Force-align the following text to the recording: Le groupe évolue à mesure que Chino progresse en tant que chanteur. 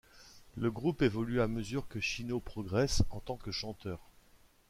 Le 0.55 0.71
groupe 0.71 1.03
évolue 1.03 1.41
à 1.41 1.47
mesure 1.47 1.87
que 1.87 1.99
Chino 1.99 2.39
progresse 2.39 3.03
en 3.11 3.19
tant 3.19 3.37
que 3.37 3.51
chanteur. 3.51 3.99